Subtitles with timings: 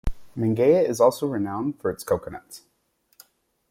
[0.35, 2.63] Mangaia is also renowned for its coconuts.